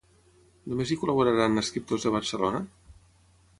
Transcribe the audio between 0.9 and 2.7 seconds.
hi col·laboraran escriptors de Barcelona?